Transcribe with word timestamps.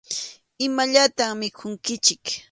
Imallatam 0.65 1.33
mikhunkichik. 1.39 2.25